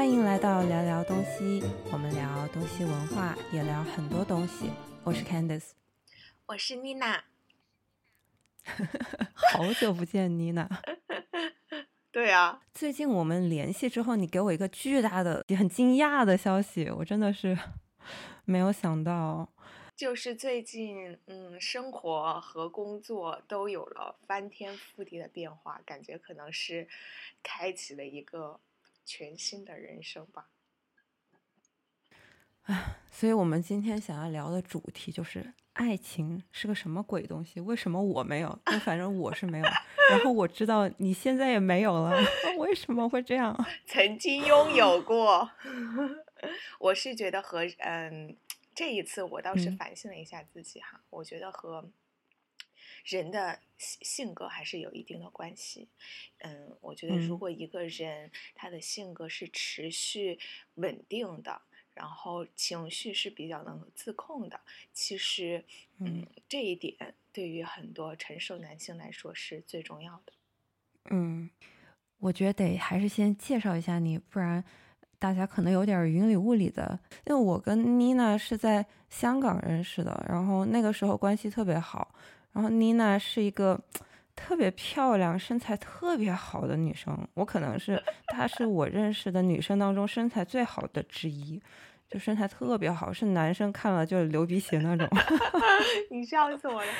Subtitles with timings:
[0.00, 4.70] 欢迎来到聊聊东西，我们聊东西文化，也聊很多东西。
[5.04, 5.72] 我是 Candice，
[6.46, 7.22] 我是妮娜。
[9.34, 10.66] 好久不见，妮娜。
[12.10, 17.58] 对啊，最近我们联系之后，你给我一个巨大的、很惊讶的消息，我真的是
[18.46, 19.52] 没有想到。
[19.94, 26.88] 就是最近，嗯，生活和工作都有了翻天覆地的变化，感觉可能是
[27.42, 28.58] 开启了一个
[29.04, 30.48] 全新的人生吧。
[32.62, 37.60] 唉，所以我们今天想要聊的主题就是爱情是个什么鬼东西？
[37.60, 38.58] 为什么我没有？
[38.66, 39.64] 那反正我是没有。
[40.10, 42.16] 然后我知道你现在也没有了，
[42.58, 43.56] 为什么会这样？
[43.86, 45.50] 曾经拥有过。
[46.78, 48.36] 我是觉得和嗯。
[48.72, 51.86] 这一次我倒是反省了一下自己哈，我觉得和
[53.04, 55.88] 人的性格还是有一定的关系。
[56.38, 60.38] 嗯，我觉得如果一个人他的性格是持续
[60.74, 61.62] 稳定的，
[61.94, 64.60] 然后情绪是比较能自控的，
[64.92, 65.64] 其实
[65.98, 70.32] 嗯这一点对于很多成熟男性来说是最重要的。
[71.10, 71.50] 嗯，
[72.18, 74.64] 我觉得得还是先介绍一下你，不然。
[75.18, 82.14] 大家可能有点云里雾里的，因为我跟妮娜是在香港认识的，然后那个时候关系特别好。
[82.52, 83.80] 然后妮娜是一个
[84.34, 91.60] 特别漂亮、身材特别好的女生，我可能是她是我认识的女生当中身材最好的之一，
[92.08, 95.08] 就身材特别好，是男生看了就流鼻血那种。
[96.10, 96.92] 你笑死我了。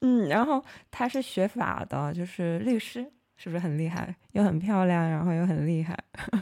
[0.00, 3.12] 嗯，然后她是学法的，就是律师。
[3.40, 4.12] 是不是很厉害？
[4.32, 5.96] 又很漂亮，然后又很厉害。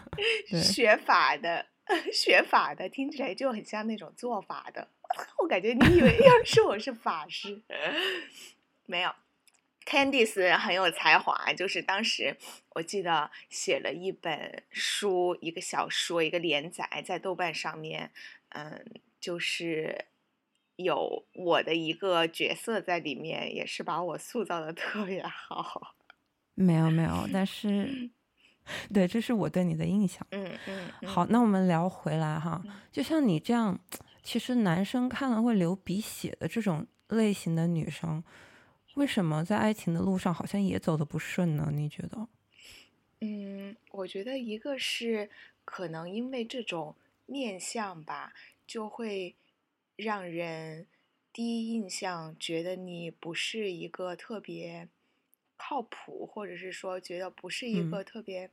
[0.48, 1.66] 学法的，
[2.10, 4.88] 学法的，听起来就很像那种做法的。
[5.38, 7.62] 我感觉你以为要是我是法师，
[8.86, 9.10] 没有。
[9.84, 12.36] Candice 很有才华，就是当时
[12.70, 18.10] 我记得写了一本书，一个小说，一个连载在豆瓣上面。
[18.48, 18.84] 嗯，
[19.20, 20.06] 就是
[20.74, 25.94] 有我的一个角色在里面，也是把我塑造的特别好。
[26.54, 28.10] 没有没有，但是，
[28.92, 30.26] 对，这是我对你的印象。
[30.32, 30.90] 嗯嗯。
[31.06, 32.60] 好，那我们聊回来哈，
[32.90, 33.78] 就像你这样，
[34.26, 38.24] 其实男生看了会流鼻血的这种类型的女生，
[38.94, 41.70] 为什么在爱情的路上好像也走的不顺呢？
[41.72, 42.26] 你觉得？
[43.20, 45.30] 嗯，我觉得一个是
[45.64, 48.32] 可能因为这种面相吧，
[48.66, 49.36] 就会
[49.94, 50.88] 让人
[51.32, 54.88] 第一印象觉得你不是一个特别。
[55.58, 58.50] 靠谱，或者是说觉得不是一个特别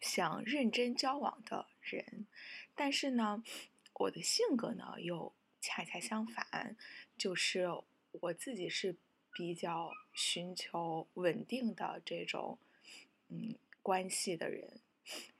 [0.00, 2.26] 想认真交往的人，
[2.74, 3.44] 但是呢，
[3.94, 6.76] 我的性格呢又恰恰相反，
[7.16, 7.66] 就是
[8.20, 8.96] 我自己是
[9.32, 12.58] 比较寻求稳定的这种
[13.28, 14.80] 嗯关系的人。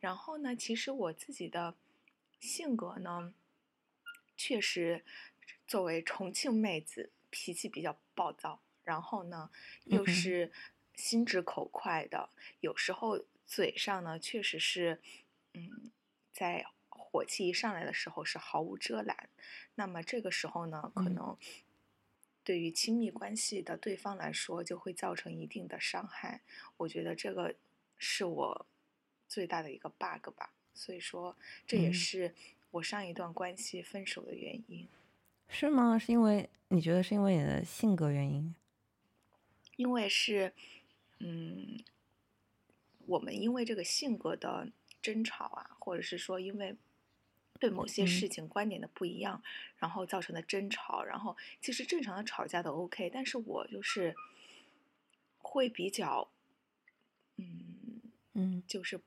[0.01, 1.75] 然后呢，其实我自己的
[2.39, 3.35] 性格呢，
[4.37, 5.05] 确实
[5.67, 9.51] 作为重庆妹子，脾气比较暴躁，然后呢
[9.85, 10.53] 又是。
[10.97, 15.03] 心直口快的，有时候嘴上呢确实是，
[15.53, 15.91] 嗯，
[16.33, 16.65] 在
[17.15, 19.29] 火气一上来的时候是毫无遮拦。
[19.77, 21.39] 那么这个时候呢，可能
[22.43, 26.43] 对于亲密关系的对方来说就会造成一定的伤害。
[26.79, 27.55] 我觉得这个
[27.97, 28.67] 是我
[29.29, 30.53] 最大的一个 bug 吧。
[30.75, 32.35] 所以说，这也是
[32.73, 34.89] 我上一段关系分手的原因。
[35.49, 35.97] 是吗？
[35.97, 38.53] 是因为你觉得是因为你的性格原因？
[39.77, 40.53] 因为是。
[41.21, 41.79] 嗯，
[43.07, 44.69] 我们因为这个性格的
[45.01, 46.77] 争吵啊，或者是说因为
[47.65, 49.43] 对某些事情观点的不一样，
[49.79, 54.15] 然后造成的争吵，然后其实正常的吵架都 OK，但是我就是
[55.39, 56.31] 会比较，
[57.37, 58.03] 嗯
[58.35, 59.01] 嗯，就是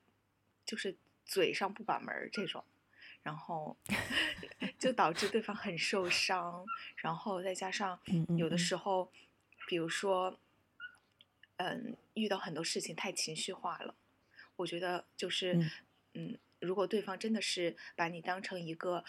[0.65, 2.65] 就是嘴上不把门这种，
[3.21, 3.77] 然后
[4.79, 7.99] 就导致对方很受伤，然后再加上
[8.39, 9.11] 有的时候，
[9.67, 10.39] 比如说。
[11.59, 13.95] 嗯，遇到很多事情太情绪化了，
[14.57, 15.59] 我觉得就是，
[16.13, 19.03] 嗯，如果对方真的是把你当成一个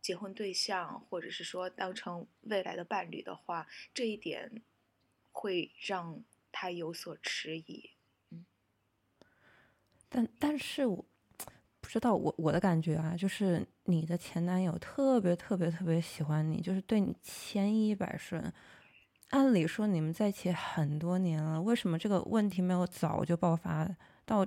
[0.00, 4.62] 结婚对象，或者是说当成未来的伴侣的话，这一点
[5.32, 7.90] 会让他有所迟疑。
[8.30, 8.46] 嗯，
[10.08, 11.04] 但但是我
[11.80, 18.52] 不知道，我我的感觉啊，就是你的前男友特别特别特别喜欢你，就是对你千依百顺。
[19.30, 23.88] 按理说你们在一起很多年了，为什么这个问题没有早就爆发，
[24.24, 24.46] 到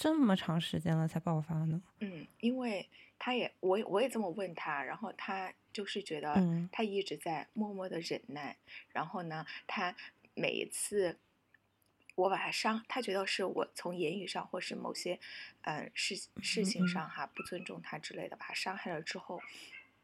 [0.00, 1.82] 这么长时间了才爆发呢？
[1.98, 6.40] 嗯，因为他也，我我也这么问他，然后他就是觉得
[6.70, 8.56] 他一直在默默的忍耐，
[8.92, 9.92] 然后呢，他
[10.34, 11.18] 每一次
[12.14, 15.18] 我把他伤，他觉得是我从言语上或是某些，
[15.62, 19.42] 嗯事事情上哈不尊重他之类的，把他伤害了之后，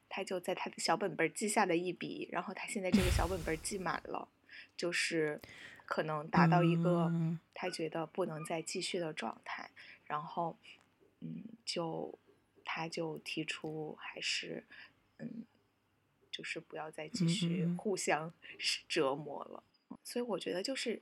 [0.09, 4.27] 他就在他的小本本记下了一笔，然后他现在这个小本本记满了，
[4.77, 5.41] 就是
[5.85, 7.39] 可能达到一个嗯。
[7.57, 9.71] 他觉得不能再继续的状态，
[10.07, 10.57] 然后
[11.21, 12.19] 嗯就
[12.65, 14.65] 他就提出还是
[15.19, 15.45] 嗯
[16.31, 19.63] 就是不要再继嗯续互相是折磨了。
[20.03, 21.01] 所以我觉得就是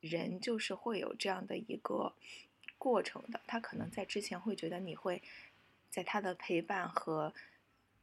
[0.00, 2.14] 人就是会有这样的一个
[2.78, 5.22] 过程的，他可能在之前会觉得你会
[5.90, 7.32] 在他的陪伴和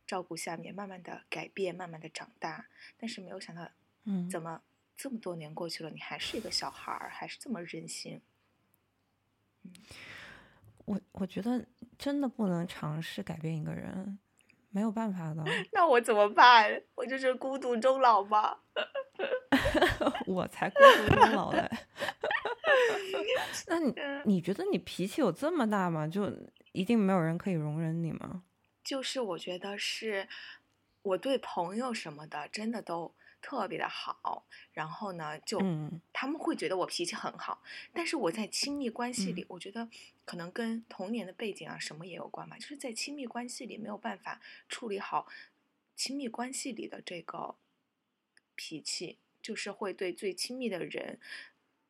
[0.05, 2.67] 照顾下面慢慢的改变，慢慢的长大，
[2.97, 3.69] 但是没有想到
[4.03, 4.61] 嗯，怎么
[5.01, 8.21] 这么多年过去了，你还是一个小孩儿，还是这么任性。
[10.85, 11.65] 我我觉得
[11.97, 14.19] 真的不能尝试改变一个人，
[14.69, 15.43] 没有办法的。
[15.73, 16.83] 那我怎么办？
[16.93, 18.59] 我就是孤独终老吗？
[20.27, 21.67] 我才孤独终老嘞。
[23.65, 26.07] 那你嗯你觉得你脾气有这么大吗？
[26.07, 26.31] 就
[26.73, 28.43] 一定没有人可以容忍你吗？
[28.83, 30.27] 就是我觉得是，
[31.01, 37.61] 我对朋友什么的真的都特别的好，然后呢，就嗯他们会觉得我脾气很好，
[37.91, 39.89] 但是我在亲密关系嗯里，我觉得
[40.23, 44.39] 可能跟童年的背景啊什么也有关吧，就是在亲密关系里没有办法
[44.69, 45.27] 处理好
[45.95, 47.55] 亲密关系里的这个
[48.55, 51.19] 脾气，就是会对最亲密的人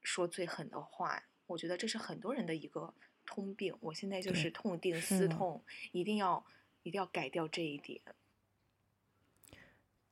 [0.01, 1.23] 说最狠的话。
[1.47, 2.93] 我觉得这是很多人的一个
[3.25, 3.75] 通病。
[3.81, 5.61] 我现在就是痛定思痛，
[5.91, 6.45] 一定要
[6.83, 7.99] 一定要改掉这一点。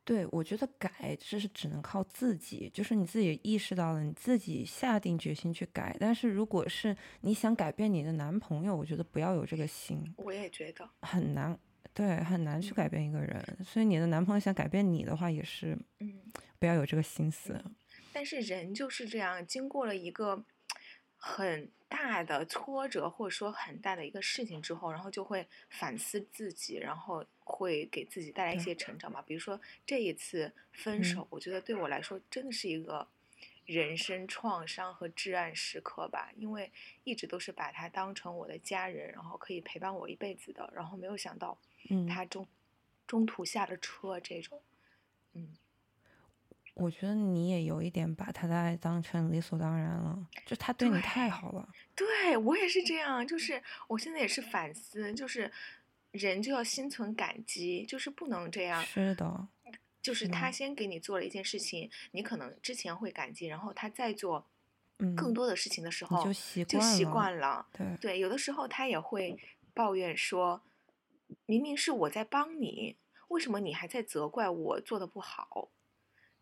[0.09, 5.95] 对，我觉得改这是只能靠自己，就是你自己意识到了，你自己下定决心去改。
[6.00, 11.56] 但是如果是你想改变你的男朋友，我觉得不要有这个心，我也觉得，很难，
[11.94, 13.57] 对，很难去改嗯变一个人。
[13.63, 16.19] 所以你的男朋友想改变你的话，也是嗯。
[16.57, 17.63] 不要有这个心思。
[18.11, 20.44] 但是人就是这样，经过了一个
[21.21, 29.21] 很大的挫折，或者说很大的一个事情之后，然后就会反思自己，然后会给自己带来一些成长吧。
[29.27, 31.04] 比如说这一次分嗯。
[31.04, 33.06] 手，我觉得对我来说真的是一个
[33.66, 36.71] 人生创伤和至暗时刻吧，因为
[37.04, 42.48] 一直都是把他当成我的家人，然后可以陪伴我一辈子的，然后没有想到嗯，他中
[43.06, 44.62] 中途下了车这种，
[45.33, 45.57] 嗯。
[46.80, 51.68] 我觉得你也有一点把他的爱当成理所当然了，就他对你太好了。
[51.96, 55.52] 对我也是这样，就是我现在也是反思，就是
[56.12, 58.81] 人就要心存感激，就是不能这样。
[58.84, 59.48] 是的，
[60.02, 64.48] 就是是他先给你做了一件事情，你可能之前会感激，然后他再做
[65.00, 67.68] 嗯，更多的事情的时你候，就习就习惯了惯了。
[67.74, 69.38] 对，对，有的时候他也会
[69.74, 70.62] 抱怨说，
[71.46, 72.96] 明明是我在帮你，
[73.28, 75.70] 为什么你还在责怪我做的不好？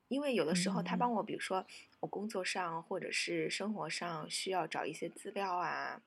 [0.08, 1.66] 因为有的时候他嗯帮我，比如说
[2.00, 6.02] 我工作上或者是生活上需要找一些资料啊，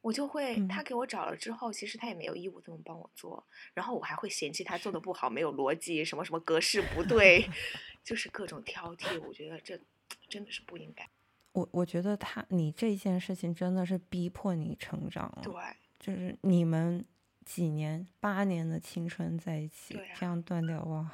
[0.00, 7.48] 我就会嗯他给我找了之后，其实他也没有义务这么帮我做，然后我还会嫌弃他做的不好，没有逻辑，什么什么格式不对，
[8.04, 9.20] 就是各种挑剔。
[9.22, 9.80] 我觉得这
[10.28, 11.08] 真的是不应该。
[11.52, 15.54] 我我觉得他你这件事情真的是逼迫你成长了，对，
[16.00, 17.04] 就是你们
[17.44, 21.08] 几年八年的青春在一起，啊这样断掉哇，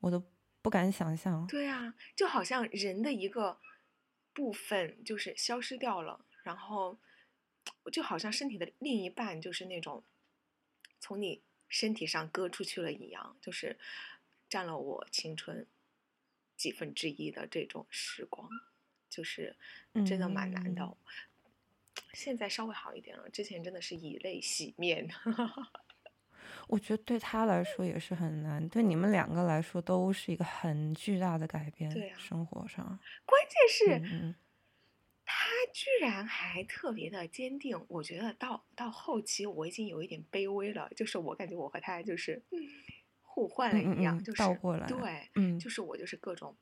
[0.00, 0.22] 我都
[0.62, 1.46] 不敢想象。
[1.46, 3.58] 对啊，就好像人的一个
[4.32, 6.98] 部分就是消失掉了，然后
[7.92, 10.02] 就好像身体的另一半就是那种
[10.98, 13.78] 从你身体上割出去了一样，就是
[14.48, 15.66] 占了我青春
[16.56, 18.48] 几分之一的这种时光，
[19.08, 19.56] 就是
[20.06, 20.82] 真的蛮难的。
[20.84, 20.96] 嗯
[22.12, 25.08] 现在稍微好一点了，之前真的是以泪洗面。
[26.70, 32.84] 我觉得对他来说也是很难，对你们两个来说都是一个很巨大的改变，对啊生活上。
[33.26, 34.34] 关键是。
[35.32, 42.42] 他居然还特别的坚定，我觉得到到后期我已经有一点卑微了，就是我感觉我和他就是
[43.22, 46.56] 互换了一样，嗯嗯嗯就是倒过来对，嗯，就是我就是各种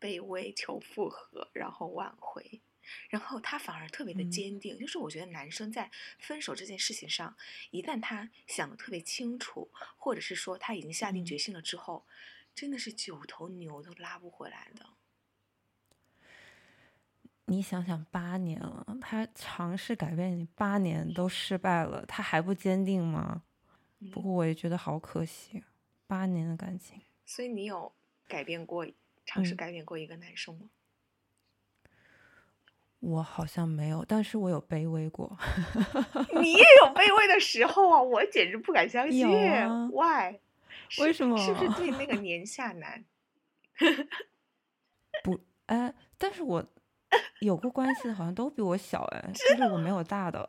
[0.00, 2.60] 卑微求复合，然后挽回，
[3.08, 7.36] 然后他反而特别的嗯坚定，就是我觉得男生在分手这件事情上，
[7.70, 12.06] 一旦他想的特别清楚，或者是说他已经下定嗯决心了之后，
[12.54, 14.86] 真的是九头牛都拉不回来的。
[17.46, 23.42] 你想想，八年了，他尝试改变你，八年都失败了，他还不坚定吗？
[24.12, 25.62] 不嗯过我也觉得好可惜，
[26.06, 27.02] 八年的感情。
[27.26, 27.92] 所以你有
[28.26, 28.86] 改变过，
[29.26, 30.70] 尝试嗯改变过一个男生吗？
[33.04, 35.36] 我好像没有，但是我有卑微过。
[36.40, 39.28] 你也有卑微的时候啊，我简直不敢相信。
[39.28, 40.38] Why？
[41.00, 43.04] 为什么是不是对那个 年下男？
[45.22, 46.64] 不，哎，但是我
[47.40, 50.40] 有过关系的好像都比我小哎，就是我没有大的。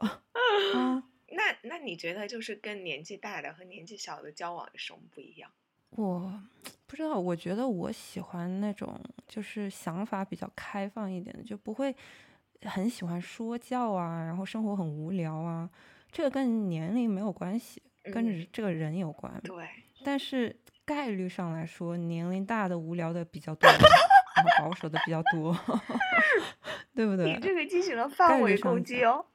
[0.76, 5.52] 啊，那那你觉得就是跟年纪大的和年纪小的交往有什么不一样？
[5.92, 6.42] 我
[6.86, 11.96] 不知道，我觉得我喜欢那种就是想法比较开放一点的，就不会
[12.66, 15.70] 很喜欢说教啊，然后生活很无聊啊。
[16.12, 17.82] 这个跟年龄没有关系，
[18.14, 19.34] 跟嗯这个人有关。
[19.44, 19.68] 对，
[20.04, 20.56] 但是
[20.86, 25.58] 概率上来说，年龄大的无聊的比较多，然后保守的比较多，
[26.96, 27.40] 对不对你？
[27.40, 29.26] 这个进行了范围攻击哦。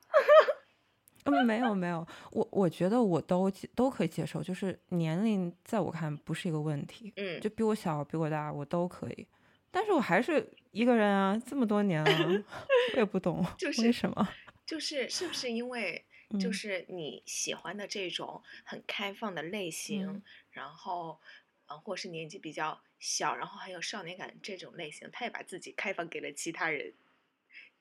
[1.25, 9.29] 嗯，没有没有，我我觉得我都都可以接受，就是年龄在我看不是一个问题，嗯，就比我小比我大我都可以，
[9.71, 12.45] 但是我还是一个人啊，这么多年了，
[12.95, 14.29] 我也不懂就是为什么。
[14.67, 16.05] 就是是不是因为
[16.39, 21.21] 就嗯是你喜欢的这种很开放的类型，嗯然后
[21.67, 26.95] 呃，或是年纪比较小，然后很有少年感这种类型，他也把自己开放给了其他人，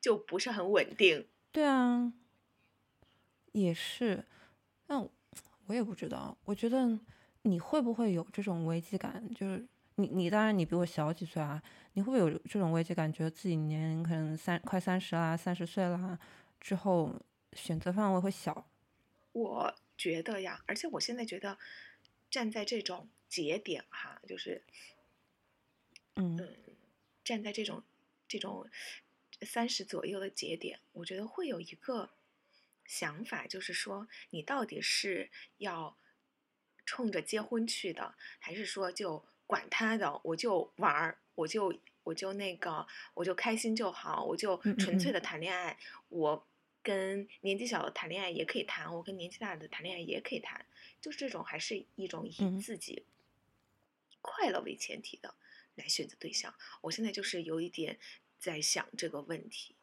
[0.01, 1.27] 就不是很稳定。
[1.51, 2.11] 对啊，
[3.51, 4.25] 也是，
[4.87, 5.11] 但我
[5.67, 6.35] 我也不知道。
[6.45, 6.99] 我觉得
[7.43, 9.27] 你会不会有这种危机感？
[9.35, 9.67] 就是
[9.99, 11.61] 你你当然你比我小几岁啊，
[11.93, 13.11] 你会不会有这种危机感？
[13.11, 16.17] 觉得自己年龄可能三快三十啦，三十岁啦
[16.61, 17.13] 之后
[17.51, 18.65] 选择范围会小？
[19.33, 21.57] 我觉得呀，而且我现在觉得，
[22.31, 24.63] 站在这种节点哈，就是
[26.15, 26.55] 嗯嗯，
[27.23, 27.83] 站在这种
[28.27, 28.69] 这种
[29.41, 32.09] 三十左右的节点，我觉得会有一个
[32.85, 35.97] 想法，就是说你到底是要
[36.85, 45.75] 冲着结婚去的，还是说就管他的，我就玩儿，我就我就那个，我就开心就好，我就纯粹的谈恋爱，
[46.09, 46.45] 我。
[46.81, 50.65] 跟年纪小的谈恋爱也可以谈，我跟年纪大的谈恋爱也可以谈，
[51.01, 53.03] 就是这种还是一种以嗯自己
[54.21, 55.35] 快乐为前提的
[55.75, 56.55] 来选择对象。
[56.79, 57.99] 我现在就是有一点
[58.39, 59.75] 在想这个问题。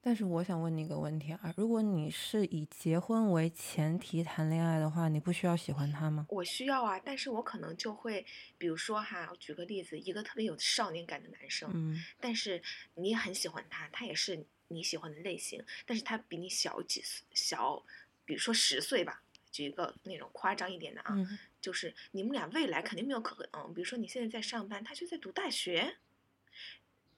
[0.00, 6.26] 但是我想问你一个问题啊，如果你是以结婚为前提谈恋爱的话，你不需要喜欢他吗？
[6.30, 8.24] 我需要啊，但是我可能就会，
[8.56, 12.62] 比如说哈，我举个例子，一个特别有少年感的男生，嗯但是
[12.94, 17.84] 你很喜欢他，他也是你喜欢的类型，但是他比你小几岁，小，
[18.24, 25.96] 比如说十岁吧，举一个那种夸张一点的啊，嗯就是你们俩未来肯定没有可能，比如说你现在在上班，他就在读大学，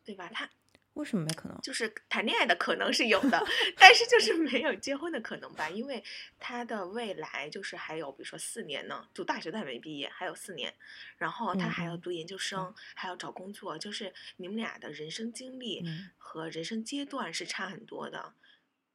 [0.03, 0.29] 对吧？
[0.33, 0.51] 他
[0.95, 1.59] 为什么没可能？
[1.63, 3.43] 就是谈恋爱的可能是有的，
[3.79, 6.03] 但是就是没有结婚的可能吧，因为
[6.39, 10.75] 他的未来就是还有，比如说四年呢，读大学都还没毕业，还有四年，
[11.17, 18.35] 然后他还要读研究生，还要找工作，就是你们俩的人生经历嗯和人生阶段是差很多的。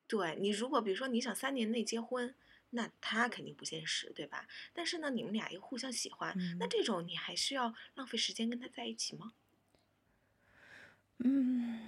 [0.07, 2.35] 对你，如果比如说你想三年内结婚，
[2.71, 4.47] 那他肯定不现实，对吧？
[4.73, 9.31] 但是呢，你们俩又互相喜欢，那嗯这种你还需要浪费时间跟他在一起吗？
[11.19, 11.79] 嗯，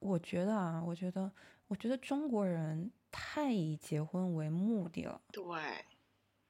[0.00, 1.30] 我觉得啊，我觉得，
[1.68, 5.20] 我觉得中国人太以结婚为目的了。
[5.32, 5.42] 对，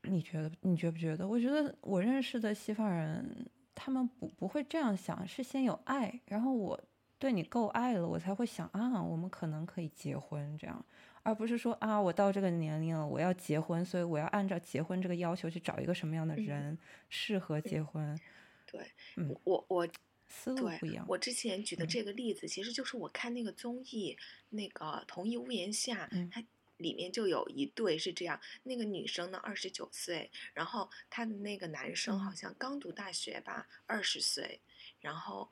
[0.02, 0.50] 你觉得？
[0.62, 1.26] 你觉不觉得？
[1.26, 6.78] 我觉得我认识的西方人，他们不不会这样想，是先有爱，然后我
[7.18, 10.84] 对你够爱了，我才会想啊，我们可能可以结婚这样，
[11.22, 16.78] 而不是说啊，我到这个年龄了，我要结婚，所以我要按照结婚这个要求去找一个什么样的嗯人
[17.08, 18.18] 适合结婚，
[18.66, 18.84] 对，
[19.16, 19.88] 嗯我我
[20.32, 21.04] 思路对不一样。
[21.06, 24.16] 我之前举的嗯这个例子，其实就是我看那个综艺，
[24.48, 26.42] 那个《同一屋檐下》，嗯它
[26.78, 34.60] 里面就有一对是这样，那个女生呢二十九岁，然后她的那个男生好嗯像刚读大学吧，二十岁，
[35.00, 35.50] 然后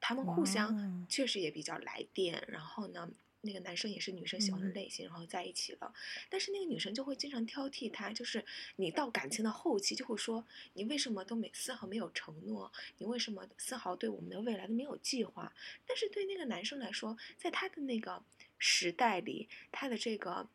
[0.00, 3.10] 他们互相确实也比较来电，然后呢。
[3.44, 5.94] 那个男生也是女生喜欢的嗯类型，然后在一起了，
[6.28, 8.44] 但是那个女生就会经常挑剔他，就是
[8.76, 15.54] 你到感情的后期就会说，你为什么都没丝毫没有承诺，你为什么丝毫对我们的未来都没有计划？
[15.86, 18.24] 但是对那个男生来说，在他的那个
[18.58, 20.48] 时代里，他的这个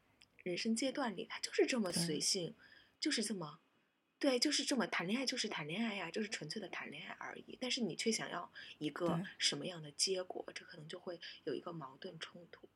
[0.43, 2.55] 人生阶段里，他就是这么随性，
[2.99, 3.59] 就是这么，
[4.17, 7.57] 对，就是这么谈恋爱，就是谈恋爱呀，就是纯粹的谈恋爱而已。
[7.61, 12.67] 但是你却想要一个什么样的结果，这可能就会有一个矛盾冲突。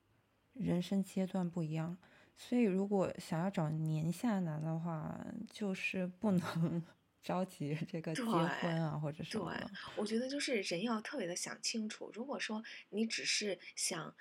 [0.53, 1.97] 人生阶段不一样，
[2.35, 6.83] 所以如果想要找年下男的话，就是不能
[7.23, 9.67] 着急这个结婚啊或者什么对。
[9.95, 12.11] 我觉得就是人要特别的想清楚。
[12.13, 14.15] 如果说你只是想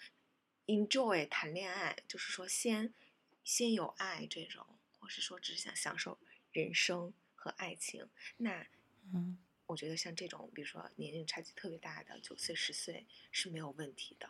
[0.67, 2.95] enjoy 谈恋爱，就是说先
[3.43, 4.65] 先有爱这种，
[5.01, 6.19] 或是说只是想享受
[6.53, 8.67] 人生和爱情，那
[9.13, 9.37] 嗯
[9.67, 14.29] 我觉得像这种，比如说年龄差距特别大的九岁、十岁是没有问题的。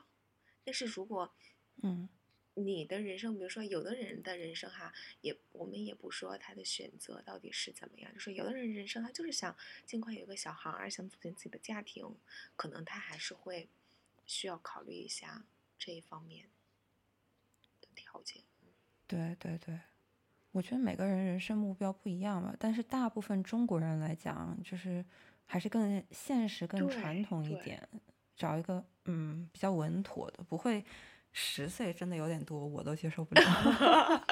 [0.64, 1.34] 但是如果
[1.82, 2.08] 嗯。
[2.54, 12.14] 你的人生，比如说有的人的人生哈，也我们也不说他的选择到底是怎么样，就说有的人人生他就是想尽快有一个小孩儿，想组建自己的家庭，
[12.54, 13.70] 可能他还是会
[14.26, 15.46] 需要考虑一下
[15.78, 16.50] 这一方面
[17.80, 18.42] 的条件。
[19.06, 19.80] 对对对，
[20.50, 25.02] 我觉得每个人人生目标不一样吧，但是大部分中国人来讲，就是
[25.46, 27.88] 还是更现实、更传统一点，
[28.36, 30.84] 找一个嗯比较稳妥的，不会
[31.32, 33.42] 十岁真的有点多，我都接受不了。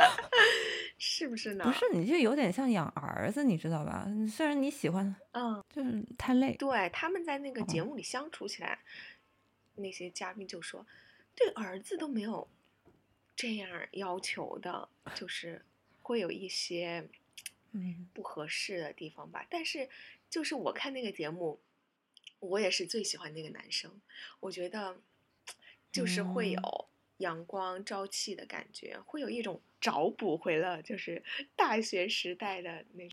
[1.02, 1.64] 是不是呢？
[1.64, 4.06] 不是，你就有点像养儿子，你知道吧？
[4.30, 6.54] 虽然你喜欢，嗯，就是太累。
[6.56, 8.78] 对，他们在那个节目里相处起来，
[9.76, 10.86] 那些嘉宾就说，
[11.34, 12.46] 对儿子都没有
[13.34, 15.64] 这样要求的，就是
[16.02, 17.08] 会有一些
[17.72, 19.46] 嗯不合适的地方吧。
[19.48, 19.88] 但是，
[20.28, 21.58] 就是我看那个节目，
[22.40, 23.90] 我也是最喜欢那个男生，
[24.40, 24.98] 我觉得
[25.90, 26.88] 就是会有
[27.20, 29.62] 阳光朝气的感觉，会有一种。
[29.80, 31.24] 找补回了，就是
[31.56, 33.08] 大学时代的那。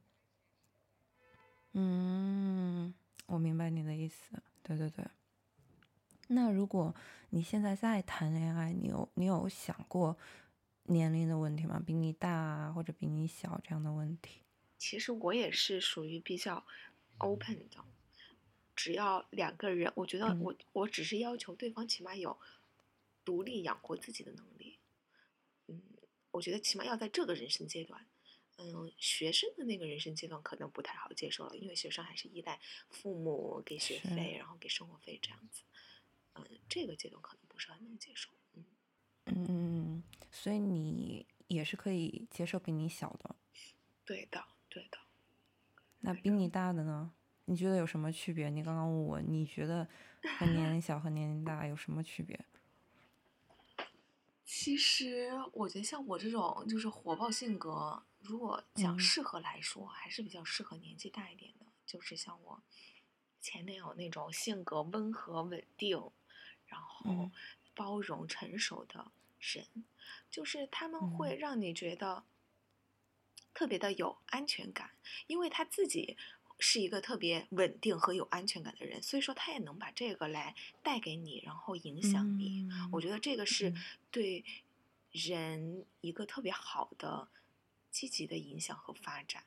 [1.71, 2.93] 嗯，
[3.25, 4.43] 我明白你的意思。
[4.63, 5.05] 对对对。
[6.27, 6.93] 那如果
[7.29, 10.17] 你现在在谈恋爱，你有你有想过
[10.83, 11.81] 年龄的问题吗？
[11.87, 14.41] 比你大啊或者比你小这样的问题？
[14.77, 16.65] 其实我也是属于比较
[17.19, 17.77] open 的，
[18.75, 22.37] 只要两个人，我觉得我我只是要求对方起码有
[23.27, 24.79] 独立养活自己的能力。
[25.67, 25.81] 嗯。
[26.31, 28.05] 我觉得起码要在这个人生阶段，
[28.57, 32.59] 嗯，学生的那个人生阶段可能不太好接受了，因为学生还是依赖
[32.91, 35.63] 父母给学费，然后给生活费这样子，
[36.35, 38.65] 嗯，这个阶段可能不是很能接受，嗯
[39.25, 43.35] 嗯，所以你也是可以接受比你小的，
[44.05, 44.99] 对的对的，
[46.01, 47.13] 那比你大的呢？
[47.45, 48.49] 你觉得有什么区别？
[48.51, 49.87] 你刚刚问我，你觉得
[50.37, 52.39] 和 年龄小和年龄大有什么区别？
[54.49, 61.65] 其实我觉得像我这种就是火爆性格，如果讲适合来说，还是比较适合年纪大一点的。
[61.85, 62.63] 就是像我
[63.41, 66.11] 前男友那种性格温和稳定，
[66.65, 67.29] 然后
[67.75, 69.67] 包容成熟的人，
[70.31, 72.23] 就是他们会让你觉得
[73.53, 74.91] 特别的有安全感，
[75.27, 76.17] 因为他自己。
[76.59, 82.67] 是一个特别稳定和有安全感的人，所以说他也能把这个来带给你，然后影响你。
[82.91, 83.71] 我觉得这个是
[84.09, 84.43] 对
[85.11, 87.27] 人一个特别好的
[87.91, 89.43] 积极的影响和发展。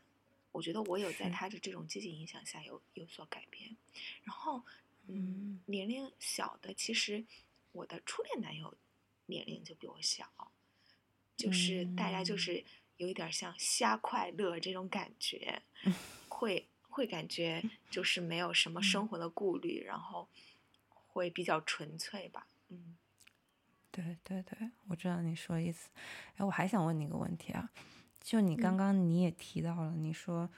[0.52, 3.76] 我觉得我有在他的这种积极影响下有有所改变。
[4.22, 4.62] 然后，
[5.08, 7.24] 嗯，年龄小的，其实
[7.72, 8.76] 我的初恋男友
[9.26, 10.52] 年龄就比我小，
[11.36, 12.64] 就是大家就是
[12.98, 15.62] 有一点像瞎快乐这种感觉，
[16.30, 16.68] 会。
[16.90, 20.28] 会感觉就是没有什么生活的顾虑，然后
[20.90, 22.46] 会比较纯粹吧。
[22.68, 22.96] 嗯，
[23.90, 25.88] 对对对，我知道你说的意思。
[26.36, 27.70] 哎，我还想问你一个问题啊，
[28.20, 30.50] 就你刚刚你也提到了，你说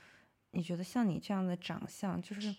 [0.51, 2.57] 你觉得像你这样的长相，就是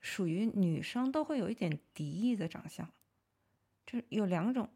[0.00, 2.86] 属于女生都会有一点敌意的长相，
[3.86, 4.68] 就是有两种。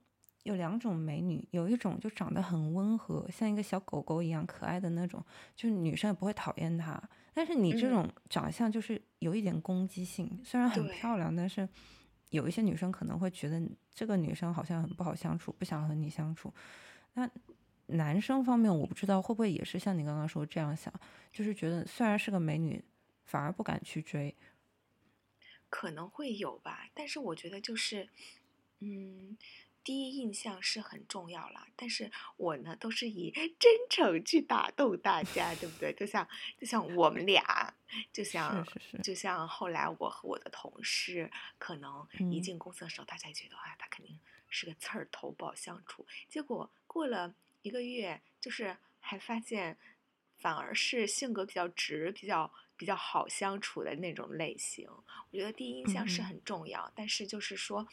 [0.45, 5.23] 有两种美女，有一种就长得很温和，像一个小狗狗一样可爱的那种，
[5.55, 6.99] 就是女生也不会讨厌她。
[7.39, 11.69] 但是你这种长相就是有一点攻击性，虽然很漂亮，但是
[12.31, 13.63] 有一些女生可能会觉得
[13.95, 16.53] 这个女生好像很不好相处，不想和你相处。
[17.15, 17.31] 那
[17.87, 20.93] 男生方面，我不知道会不会也是像你刚刚说这样想，
[21.33, 22.83] 就是觉得虽然是个美女，
[23.25, 24.35] 反而不敢去追。
[25.69, 28.09] 可能会有吧，但是我觉得就是，
[28.81, 29.39] 嗯。
[29.89, 35.95] 第一印象是很重要啦，但是我呢都是以 真诚去打动大家，对不对？
[35.95, 36.29] 就像
[36.61, 37.75] 就像我们俩，
[38.13, 38.63] 就像
[39.03, 44.21] 就像后来我和我的同事，可能一进公司的时候，大家觉得啊，他肯定
[44.51, 46.07] 是个刺儿头，不好相处。
[46.29, 49.79] 结果过了一个月，就是还发现，
[50.37, 54.87] 反而是性格比较直、比较比较好相处的那种类型。
[55.31, 57.89] 我觉得第一印象是很重要，但是就是说。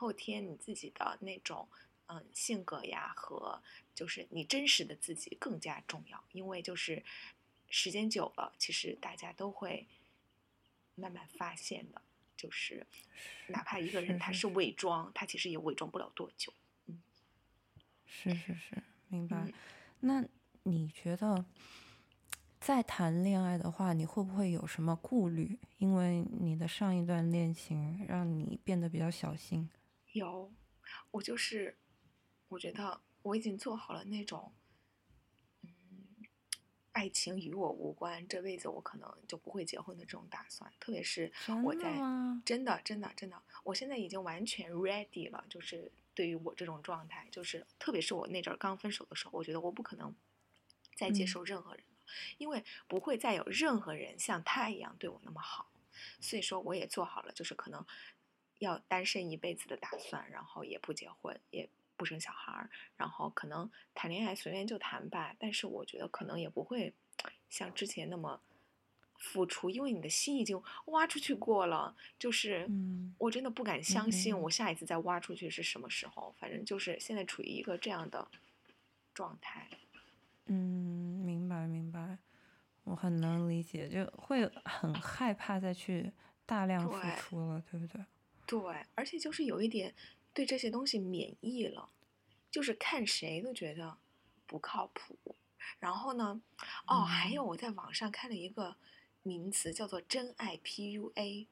[0.00, 1.68] 后天你自己的那种
[2.06, 3.62] 嗯性格呀和
[3.94, 7.04] 就是你真实的自己更加重要，因为就是
[7.68, 9.86] 时间久了，其实大家都会
[10.94, 12.00] 慢慢发现的，
[12.34, 12.86] 就是
[13.48, 16.50] 哪怕一个人他是伪装，他其实也伪装不了多久。
[16.86, 17.02] 嗯，
[18.06, 19.52] 是是是，明白。
[20.00, 20.24] 那
[20.62, 21.44] 你觉得
[22.58, 25.58] 在谈恋爱的话，你会不会有什么顾虑？
[25.76, 29.68] 因为你的上一段恋情让你变得比较小心。
[30.12, 30.52] 有，
[31.12, 31.76] 我就是，
[32.48, 34.52] 我觉得我已经做好了那种，
[35.62, 35.70] 嗯，
[36.92, 40.72] 爱情与我无关，这辈子我可能就不会结婚的这种打算。
[40.80, 41.32] 特别是
[41.64, 41.96] 我在
[42.44, 45.44] 真的真的真的，我现在已经完全 ready 了。
[45.48, 50.12] 就是对于我这种状态，就是特别是我那阵儿刚分手的时候，我觉得我不可能
[50.96, 55.70] 再接受任何人了，因为不会再有任何人像他一样对我那么好。
[56.20, 57.86] 所以说，我也做好了，就是可能。
[58.60, 66.94] 要单身一辈子的打算，然后也不结婚，也不生小孩儿，然后可能谈恋爱随便就谈吧，但是我觉得可能也不会
[67.50, 68.40] 像之前那么
[69.18, 78.28] 付出，因为你的心已经挖出去过了，就是嗯我真的不敢相信嗯我下一次再挖出去是什么时候，反正就是现在处于一个这样的
[79.12, 79.68] 状态。
[80.46, 80.54] 嗯，
[81.24, 82.18] 明白明白，
[82.84, 86.12] 我很能理解，就会很害怕再去
[86.44, 88.04] 大量付出了，对不对？
[88.50, 88.60] 对，
[88.96, 89.94] 而且就是有一点
[90.34, 91.88] 对这些东西免疫了，
[92.50, 93.96] 就是看谁都觉得
[94.44, 95.36] 不靠谱。
[95.78, 96.42] 然后呢，
[96.88, 98.74] 哦，还有我在网上看了一个
[99.22, 101.46] 名词叫做“真爱 PUA”，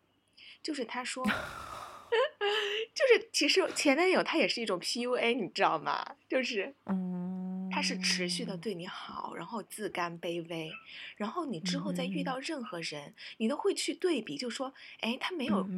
[0.60, 6.16] 就是他说， 就是其实前男友他也是一种 PUA，你知道吗？
[6.28, 7.27] 就是嗯，
[7.78, 10.68] 他是持续的对你好，然后自甘卑微，
[11.16, 12.24] 然后你之后再遇嗯。
[12.24, 15.70] 到任何人，你都会去对比，就说，哎，他没有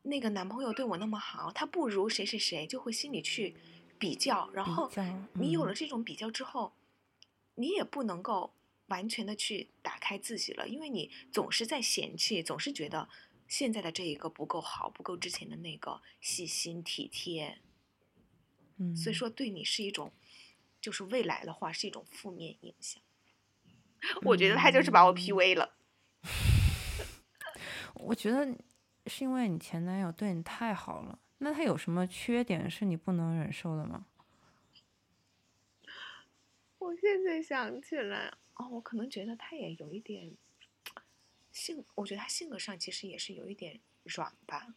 [0.00, 3.54] 那个男朋友对我那么好，他不如谁谁谁，就会心里去
[3.98, 4.90] 比较，然后
[5.34, 5.74] 你有了嗯。
[5.74, 6.72] 这种比较之后，
[7.56, 8.54] 你也不能够
[8.86, 13.10] 完全的去打开自己了，因为你总是在嫌弃，总是觉得
[13.46, 17.58] 现在的这一个不够好，不够之前的那个细心体贴，
[18.78, 20.10] 嗯，所以说对你是一种，
[20.82, 23.02] 就是未来的话是一种负面影响。
[24.22, 25.74] 我觉得他就是把我嗯 PUA 了。
[27.94, 28.44] 我觉得
[29.06, 34.06] 是因为你前男友对你太好了，那他有什么缺点是你不能忍受的吗？
[36.78, 40.36] 我现在想起来，哦，我可能觉得他也有一点
[41.52, 44.74] 性，我觉得他性格上其实也是有一点软吧，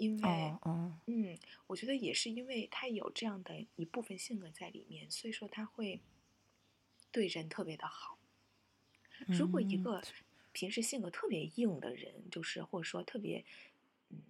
[0.00, 6.00] 因为，嗯，我觉得也是因为他有这样的一部分性格在里面，所以说他会
[7.12, 8.18] 对人特别的好。
[9.26, 10.02] 如果一嗯个
[10.52, 13.44] 平时性格特别硬的人，就是或者说特别
[14.08, 14.22] 嗯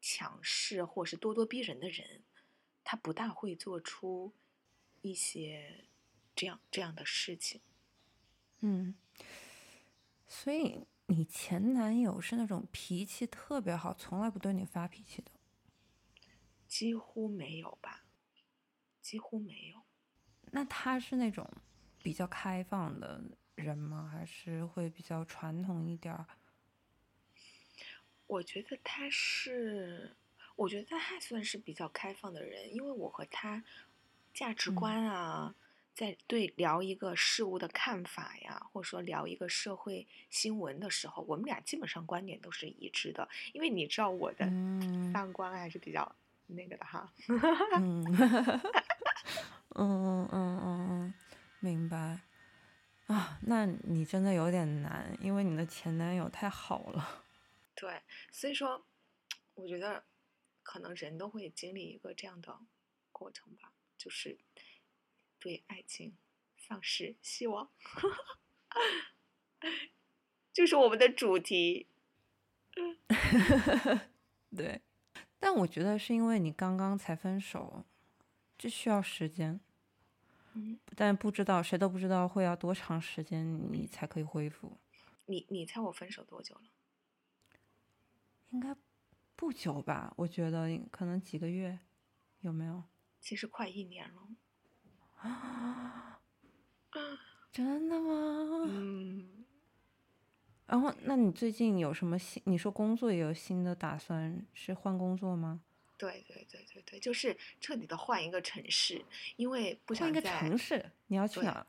[0.00, 2.22] 强势或是咄咄逼人的人，
[2.82, 4.32] 他不大会做出
[5.02, 5.84] 一些
[6.34, 7.60] 这样这样的事情。
[8.60, 8.94] 嗯，
[10.26, 15.30] 所以你前男友是那种脾气特别好，从来不对你发脾气的。
[16.66, 18.04] 几乎没有吧，
[19.00, 19.82] 几乎没有。
[20.50, 21.48] 那他是那种
[22.02, 23.22] 比较开放的
[23.54, 24.08] 人吗？
[24.10, 26.26] 还是会比较传统一点儿？
[28.26, 30.16] 我觉得他是，
[30.56, 33.62] 我觉得他还算是比较开放的人，因为我和他
[34.32, 35.54] 价值嗯观啊，
[35.94, 43.28] 在对聊一个事物的看法呀，或者说聊一个社会新闻的时候，我们俩基本上观点都是一致的。
[43.52, 46.14] 因为你知道我的嗯三观还是比较
[46.46, 47.12] 那个的哈。
[47.78, 48.04] 嗯
[49.76, 51.14] 嗯嗯嗯嗯，
[51.60, 52.20] 明白。
[53.06, 57.22] 啊，那你真的有点难，因为你的前男友太好了。
[57.76, 58.00] 对，
[58.32, 58.86] 所以说，
[59.54, 60.04] 我觉得
[60.62, 62.58] 可能人都会经历一个这样的
[63.12, 64.38] 过程吧，就是
[65.44, 66.16] 对爱情
[66.56, 67.70] 丧失希望，
[70.54, 71.86] 就是我们的主题。
[74.56, 74.80] 对，
[75.38, 77.84] 但我觉得是因为你刚刚才分手，
[78.56, 79.60] 这需要时间，
[80.54, 84.78] 嗯，但不知道谁都不知道会要多长时间你才可以恢复，
[85.26, 86.62] 你你猜我分手多久了？
[88.48, 88.74] 应该
[89.36, 90.14] 不久吧？
[90.16, 91.80] 我觉得可能几个月，
[92.40, 92.84] 有没有？
[93.20, 94.28] 其实快一年了。
[95.24, 96.20] 啊，
[97.50, 98.64] 真的吗？
[98.68, 99.44] 嗯，
[100.66, 102.42] 然后，那你最近有什么新？
[102.46, 105.62] 你说工作也有新的打算，是换工作吗？
[105.96, 109.04] 对对对对对，就是彻底的换一个城市，
[109.36, 111.66] 因为不换一个城市，你要去哪儿？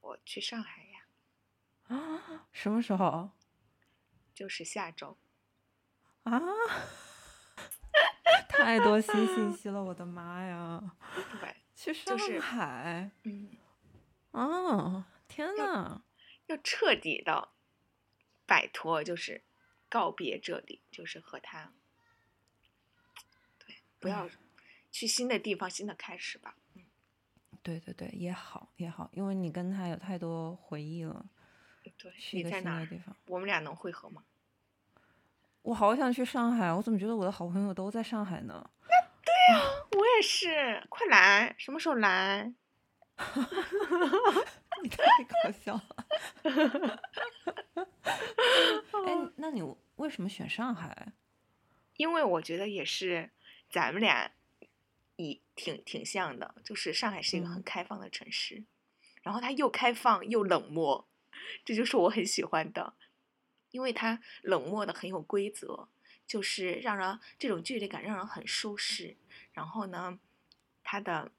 [0.00, 2.46] 我去上海呀，啊？
[2.52, 3.30] 什么时候？
[4.32, 5.18] 就是下周。
[6.22, 6.40] 啊？
[8.48, 10.96] 太多新信息了，我的妈呀！
[11.40, 13.10] 对，去上是海？
[13.22, 13.48] 嗯，
[14.32, 16.02] 哦，天呐！
[16.44, 17.48] 要彻底的
[18.44, 19.42] 摆脱，就是
[19.88, 21.72] 告别这里，就是和他，
[23.58, 24.28] 对，不要
[24.92, 26.54] 去新的地方，新的开始吧。
[26.74, 26.84] 嗯，
[27.62, 31.24] 对对对，也好也好，因为你跟他有太多回忆了，
[31.96, 32.80] 对，去一个你在哪儿？
[32.80, 33.16] 新的地方。
[33.28, 34.22] 我们俩能会合吗？
[35.62, 38.70] 我好想去上海，我怎么觉得我的好朋友都在上海呢？
[39.89, 39.89] 我
[40.20, 42.52] 也是，快来，什么时候来？
[44.82, 47.02] 你太搞笑了。
[49.06, 49.62] 哎， 那你
[49.96, 51.14] 为什么选上海？
[51.96, 53.30] 因为我觉得也是
[53.70, 54.30] 咱们俩
[55.16, 58.64] 以挺挺像的，就是上海是一个很嗯开放的城市，
[59.22, 61.08] 然后它又开放又冷漠，
[61.64, 62.92] 这就是我很喜欢的，
[63.70, 65.88] 因为它冷漠的很有规则，
[66.26, 69.16] 就是让人这种距离感让人很舒适。
[69.60, 70.18] 然后呢，
[70.82, 71.30] 他的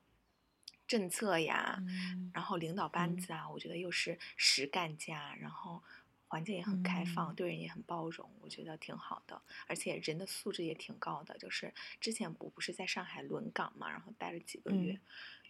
[0.85, 5.81] 政策呀，嗯然后领导班嗯子啊，我觉得又是实干家，然后
[6.27, 9.41] 环境也很开放，嗯对人也很包容，我觉得挺好的。
[9.65, 11.35] 而且人的素质也挺高的。
[11.39, 14.93] 就是之前我不是在上海轮岗嘛，然后待了几个月。
[14.93, 15.01] 嗯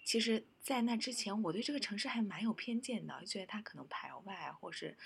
[0.04, 4.98] 其实，在那之前，我对这个城市还蛮有偏见的，觉得它可能排外，或是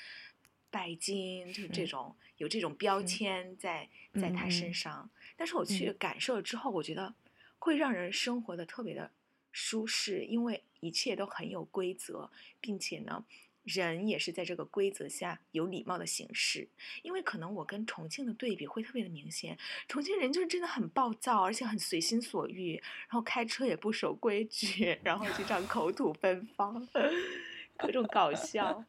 [0.69, 5.10] 拜金，就是这是种有这种标签在在他身上。
[5.36, 7.13] 但是我去嗯感受了之后，我觉得
[7.59, 9.11] 会让人生活的特别的
[9.51, 13.25] 舒适，因为一切都很有规则，并且呢，
[13.63, 16.67] 人也是在这个规则下有礼貌的行事。
[17.01, 22.75] 因为可能我跟重庆的对比会特别的明显，重庆人就是真的很暴躁，而且很随心所欲，
[23.07, 26.87] 然后开车也不守规矩，然后经常口吐芬芳，
[27.77, 28.85] 各种搞笑。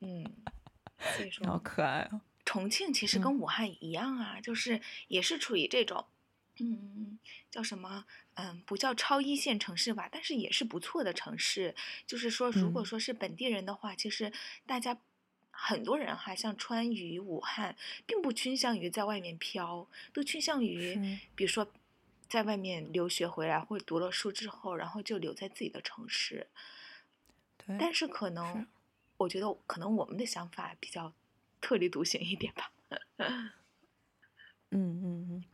[0.00, 0.24] 嗯，
[1.16, 2.22] 所以说好可爱哦。
[2.44, 6.06] 重庆其实嗯跟武汉一样啊，就是也是处于这种，
[6.62, 7.18] 嗯，
[7.50, 8.04] 叫什么？
[8.34, 11.74] 嗯，不叫超一线城市吧，但是也是不错的城市。
[12.06, 14.32] 就是说，如果嗯说是本地人的话，其实
[14.66, 14.98] 大家
[15.50, 20.94] 很多人哈，像川渝、武汉，并不倾向于在外面漂，都倾向于，
[21.34, 21.66] 比如说
[22.28, 26.46] 在外面留学回来，或者读了书之后，然后就留在自己的城市。
[27.56, 28.66] 对，但是可能，
[29.16, 31.12] 我觉得可能我们的想法比较
[31.60, 32.70] 特立独行一点吧。
[33.16, 33.50] 嗯
[34.70, 35.44] 嗯嗯。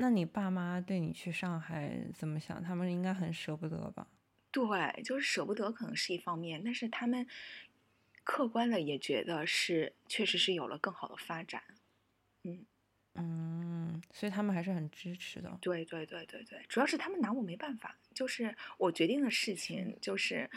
[0.00, 2.62] 那你爸妈对你去上海怎么想？
[2.62, 4.06] 他们应该很舍不得吧？
[4.50, 7.26] 对，就是舍不得可能是一方面，但是他们
[8.24, 11.62] 客观的也觉得是确实是有了更好的发展。
[12.44, 12.64] 嗯，
[13.16, 15.58] 嗯，所以他们还是很支持的。
[15.60, 20.50] 对对对对对，主要是他们拿我没办法，就是我决定的事情，就是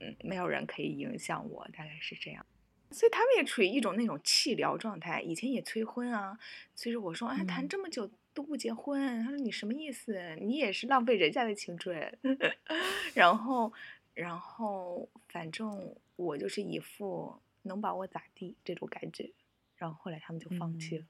[0.00, 2.44] 嗯，没有人可以影响我，大概是这样。
[2.90, 6.36] 所以他们也处于一种那种气疗状态，以前也催婚啊，
[6.74, 10.34] 所以说我说哎，谈嗯这么久都不结婚，他说你什么意思？
[10.40, 12.18] 你也是浪费人家的青春。
[13.12, 13.70] 然后，
[14.14, 19.30] 然后反正我就是一副能把我咋地这种感觉，
[19.76, 21.04] 然后后来他们就放弃了。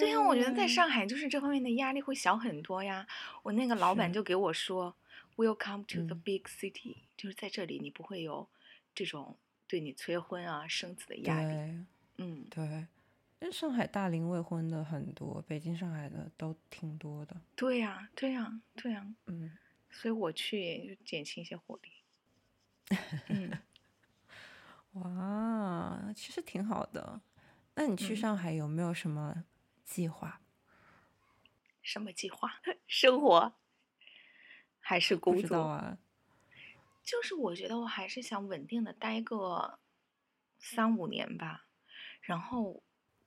[0.00, 3.06] 对呀，我觉得在嗯上海就是这方面的压力会小很多呀。
[3.44, 4.96] 我那个老板就给我说
[5.36, 8.48] ，Welcome to the 嗯 big city，就是在这里你不会有
[8.96, 9.36] 这种
[9.68, 11.86] 对你催婚啊、生子的压力。
[12.18, 12.86] 嗯，对，
[13.40, 17.36] 因为上海大龄未婚的很多，北京、上海的都挺多的。
[17.54, 19.58] 对呀，对呀，对呀，嗯，
[19.90, 21.92] 所以我去也就减轻一些火力。
[23.28, 23.50] 嗯，
[24.92, 27.20] 哇，其实挺好的。
[27.74, 29.44] 那你去嗯上海有没有什么
[29.84, 30.40] 计划？
[31.82, 32.60] 什么计划？
[32.88, 33.52] 生活
[34.80, 35.60] 还是工作？
[35.60, 35.98] 啊。
[37.02, 39.78] 就是我觉得我还是想稳定的待个
[40.58, 41.66] 三五年吧，
[42.20, 42.82] 然后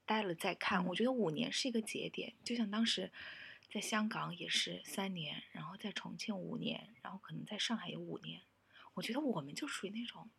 [0.10, 0.84] 待了再看。
[0.88, 3.12] 我嗯觉得五年是一个节点，就像当时
[3.72, 8.42] 在香港也是三年，然后在重庆五年，然后可能在上海有五年。
[8.96, 10.32] 我觉得我们就属于那种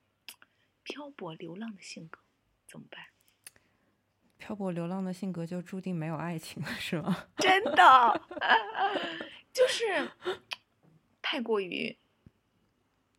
[0.83, 2.19] 漂泊流浪的性格，
[2.67, 3.07] 怎么办？
[4.39, 7.29] 漂泊流浪的性格就注定没有爱情了，是吗？
[7.39, 8.27] 真的，
[9.55, 10.11] 就是
[11.23, 11.97] 太过于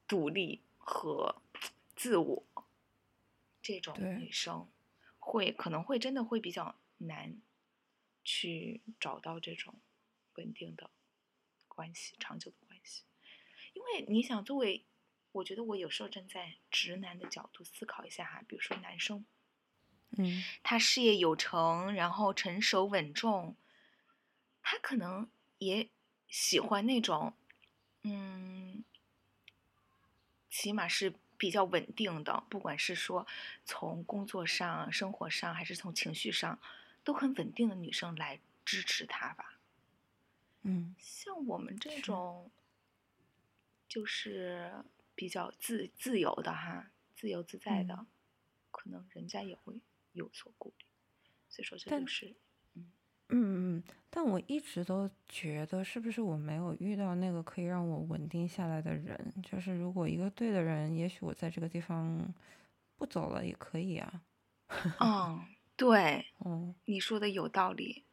[0.05, 1.41] 独立和
[1.95, 2.43] 自我，
[3.61, 4.67] 这种女生
[5.31, 7.41] 会可能会真的会比较难
[8.21, 9.79] 去找到这种
[10.35, 10.89] 稳定的
[11.69, 13.03] 关系、长久的关系，
[13.71, 14.85] 因为你想，作为
[15.31, 19.25] 我觉得我有时候站在直男的角度思考一下哈，比如说男生。
[20.17, 23.55] 嗯他事业有成，然后成熟稳重，
[24.61, 25.89] 他可能也
[26.27, 27.33] 喜欢那种，
[28.03, 28.83] 嗯，
[30.49, 33.25] 起码是比较稳定的，不管是说
[33.65, 36.59] 从工作上、生活上，还是从情绪上，
[37.03, 39.57] 都很稳定的女生来支持他吧。
[40.61, 42.51] 嗯像我们这种，
[43.87, 44.71] 就是
[45.15, 48.07] 比较自自由的哈，自由自在的，嗯
[48.69, 49.81] 可能人家也会
[50.13, 50.85] 有所顾虑。
[51.49, 52.35] 所以说，这就是
[53.33, 59.17] 嗯嗯，但我一直都觉得，是不是我没有遇到那个可以让我稳定下来的人？
[59.41, 62.33] 就是如果一个对的人，也许我在这个地方
[62.97, 64.21] 不走了也可以啊。
[64.99, 65.45] 嗯，
[65.77, 68.05] 对，嗯，你说的有道理。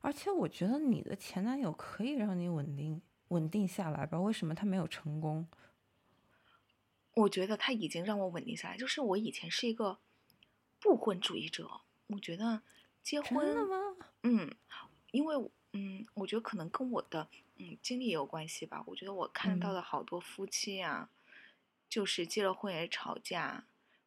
[0.00, 4.20] 而且我觉得你的前男友可以让你稳定稳定下来吧？
[4.20, 5.48] 为什么他没有成功？
[7.14, 8.76] 我觉得他已经让我稳定下来。
[8.76, 9.98] 就是我以前是一个
[10.78, 12.62] 不婚主义者，我觉得
[13.08, 13.76] 结婚，吗？
[14.22, 14.54] 嗯，
[15.12, 15.34] 因为
[15.72, 18.84] 嗯，我觉得可能跟我的嗯经历也有关系吧。
[18.86, 21.08] 我觉得我看到嗯的好多夫妻啊，
[21.88, 23.64] 就是结了婚也吵架，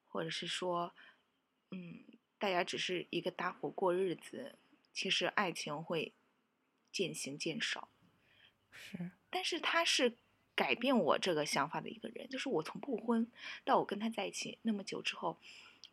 [0.08, 0.94] 或者是说
[1.72, 2.04] 嗯，
[2.38, 4.60] 大家只是一个搭伙过日子，
[4.94, 6.14] 其实爱情会
[6.92, 7.90] 渐行渐少。
[8.70, 10.16] 是，但是他是
[10.54, 13.32] 改变我这个想法的一个人，就是我从不婚
[13.66, 15.40] 到我跟他在一起那么久之后，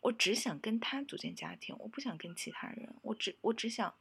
[0.00, 3.94] 我只想跟他组建家庭，我不想跟其他人，我只我只想，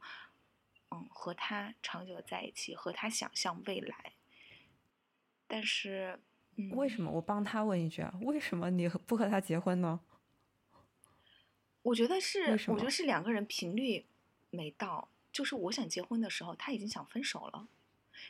[0.90, 4.12] 嗯，和他长久的在一起，和他想象未来。
[5.46, 6.20] 但是，
[6.56, 7.10] 嗯，为什么？
[7.10, 10.00] 我帮他问一句啊，为什么你不和他结婚呢？
[11.82, 14.04] 我觉得是，我觉得是两个人频率
[14.50, 17.68] 没到，就是我想结婚的时候，他已经想分手了。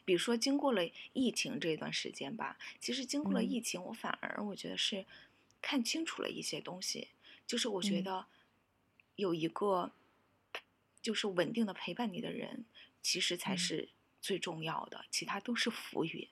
[0.04, 5.04] 比如说，经过了疫情这段时间吧，其实经过了嗯疫情，我反而我觉得是
[5.61, 7.09] 看清楚了一些东西，
[7.49, 8.05] 就是我觉嗯。
[8.05, 8.27] 得
[9.17, 9.91] 有一个
[11.03, 12.65] 就是稳定的陪伴你的人，
[13.03, 13.59] 其实才嗯。
[13.59, 13.89] 是
[14.21, 16.29] 最重要的，其他都是浮云。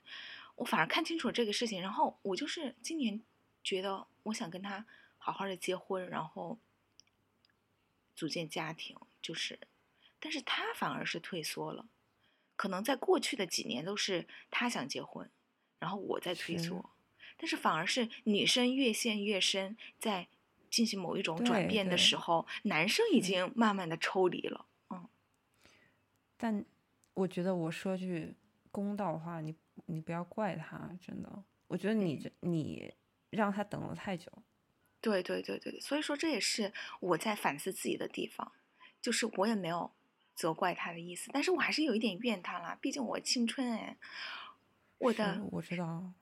[0.56, 3.22] 我反而看清楚了这个事情，然后我就是今年
[3.64, 4.86] 觉得我想跟他
[5.18, 6.58] 好好的结婚，然后
[8.14, 9.58] 组建家庭，就是，
[10.18, 11.88] 但是他反而是退缩了，
[12.56, 15.30] 可能在过去的几年都是他想结婚，
[15.78, 16.90] 然后我在退缩，
[17.36, 20.28] 但是反而是女生越陷越深，在
[20.70, 24.66] 进行某一种转变的时候，男生已经慢慢的抽离了。
[24.90, 25.08] 嗯，
[26.36, 26.64] 但
[27.14, 28.34] 我觉得我说句
[28.70, 29.54] 公道话，你
[29.86, 32.94] 你不要怪他，真的，我觉得你你
[33.30, 34.30] 让他等了太久。
[35.00, 38.50] 对对对对对，所以说这也是我在反思自己的地方，
[39.00, 39.92] 就是我也没有
[40.34, 43.96] 责怪他的意思，但是我还是有一点怨他啦，毕竟我青春哎，
[44.98, 46.12] 我的我知道，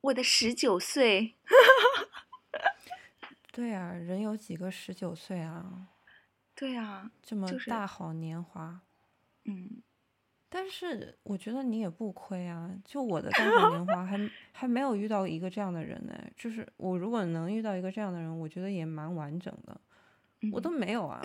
[0.00, 1.34] 我的十九岁，
[3.54, 5.86] 对啊，人有几个十九岁啊，
[6.56, 8.80] 对啊，这么大好年华。
[9.44, 9.80] 嗯，
[10.48, 14.18] 但是我觉得你也不亏啊，就我的大好年华还
[14.50, 16.12] 还没有遇到一个这样的人呢。
[16.36, 19.80] 就是我如果能遇到一个这样的人，我觉得也蛮完整的。
[20.52, 21.22] 我都嗯没有啊，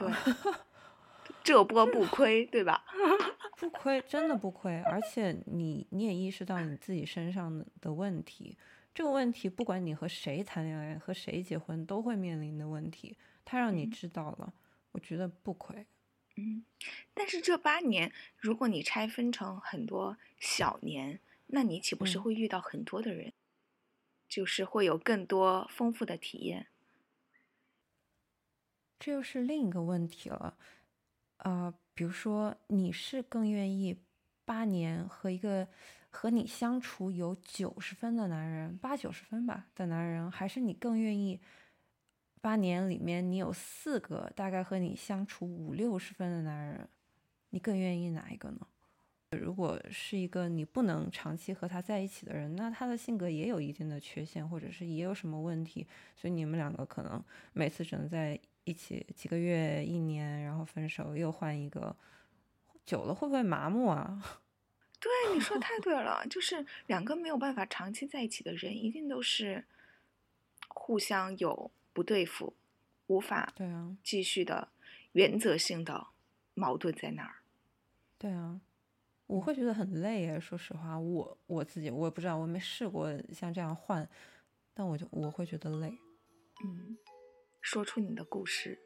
[1.44, 2.84] 这波不亏，对吧？
[3.58, 4.80] 不亏，真的不亏。
[4.84, 8.56] 而且你你也意识到你自己身上的的问题，
[9.00, 14.54] 这个问题不管你和谁谈恋爱，和谁结婚都会面临的问题，他让你嗯知道了，
[14.92, 15.88] 我觉得不亏。
[16.36, 16.66] 嗯，
[17.14, 23.32] 但是这八年，如果你拆分成很多小年，那你岂不是嗯会遇到很多的人，
[24.28, 26.68] 就是会有更多丰富的体验？
[29.00, 30.58] 这又是另一个问题了，
[31.38, 33.98] 呃，比如说你是更愿意
[34.44, 35.70] 八年和一个
[36.12, 41.40] 和你相处有九十分的男人，八九十分吧的男人，还是你更愿意
[42.42, 46.90] 八年里面你有四个大概和你相处五六十分的男人，
[47.52, 48.68] 你更愿意哪一个呢？
[49.38, 61.96] 如果是一个你不能长期和他在一起的人，那他的性格也有一定的缺陷，或者是也有什么问题，所以你们两个可能每次只能在一起几个月、一年，然后分手又换一个，
[62.84, 64.20] 久了会不会麻木啊？
[65.00, 69.66] 对，你说 太对了，就是两个没有办法长期在一起的人，一定都是
[70.68, 72.56] 互相有不对付，
[73.08, 74.70] 无法对啊，继续的
[75.14, 76.08] 原则性的
[76.54, 77.36] 矛盾在那儿。
[78.18, 78.60] 对啊，
[79.28, 80.40] 我会觉得很累诶。
[80.40, 84.08] 说实话，我我自己我也不知道，我没试过像这样换，
[84.74, 85.98] 但我就我会觉得累。
[86.66, 86.98] 嗯，
[87.62, 88.78] 说出你的故事。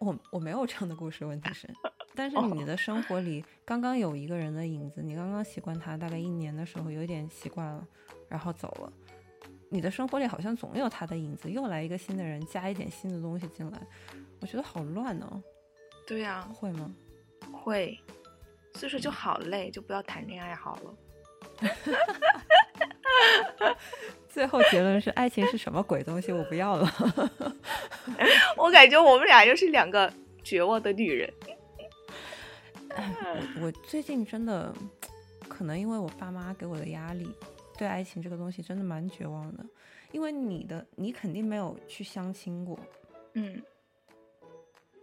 [0.00, 1.66] 我我没有这样的故事，问题是，
[2.14, 7.86] 但是哦你的生活里刚刚有一个人的影子，你刚刚习惯他，大概一年的时候有一点习惯了，
[8.28, 8.92] 然后走了。
[9.70, 13.80] 你的生活里好像总有他的影子，又来一个新的人，加一点新的东西进来，
[14.40, 15.42] 我觉得好乱哦。
[16.06, 16.94] 对呀、会吗？
[17.52, 17.98] 会，
[18.74, 20.94] 所以说就好累，就不要谈恋爱好了。
[24.28, 26.30] 最后结论是爱情是什么鬼东西？
[26.32, 26.88] 我不要了。
[28.56, 31.32] 我感觉我们俩又是两个绝望的女人。
[32.96, 34.74] 我我最近真的，
[35.48, 37.30] 可能因为我爸妈给我的压力，
[37.76, 39.64] 对爱情这个东西真的蛮绝望的。
[40.12, 42.78] 因为你的你肯定没有去相亲过，
[43.32, 43.60] 嗯，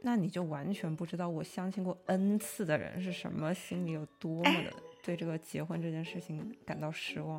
[0.01, 4.71] 那你就完全不知道我相亲过 n 次的人是什么，心里有多么的
[5.03, 7.37] 对这个结婚这件事情感到失望。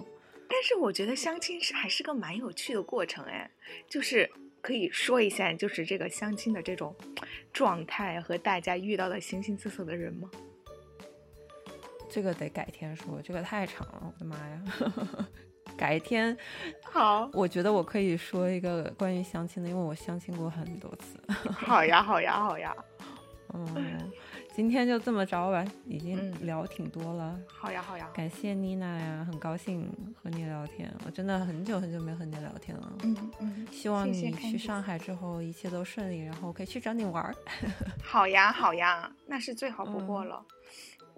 [0.49, 3.51] 但是我觉得相亲是还是个蛮有趣的过程哎，
[3.89, 4.31] 就是
[4.63, 6.95] 可以说一下，就是这个相亲的这种
[7.53, 10.31] 状态和大家遇到的形形色色的人吗？
[12.09, 14.63] 这个得改天说，这个太长了，我的妈呀！
[15.77, 16.37] 改天，
[16.85, 21.19] 好，我觉得我可以说一个关于相亲的，因为我相亲过很多次。
[21.51, 22.77] 好呀，好呀，好呀。
[23.55, 24.13] 嗯，
[24.55, 27.41] 今天就这么着吧，已经嗯聊挺多了。
[27.49, 28.09] 好呀，好呀。
[28.13, 32.93] 感谢妮娜呀，很高兴和你聊天，我真的很久很久没和你聊天了。
[33.03, 37.35] 嗯嗯，希望你去上海之后一切都顺利，然后可以去找你玩儿。
[38.05, 40.47] 好呀，好呀，那是最好不过嗯了。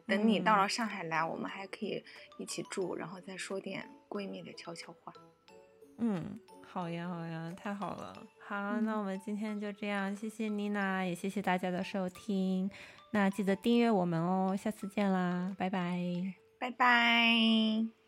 [0.06, 2.02] 等你到嗯了上海来，我们还可以
[2.38, 5.12] 一起住，然后再说点闺蜜的悄悄话。
[5.98, 8.14] 嗯，好呀，好呀，太好了。
[8.46, 12.70] 好，嗯那我们今天就这样，谢谢妮娜，也谢谢大家的收听。
[13.14, 16.34] 那记得订阅我们哦，下次见啦，拜拜。
[16.58, 18.03] 拜拜。